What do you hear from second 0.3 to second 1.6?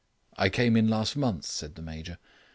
"I came in last month,"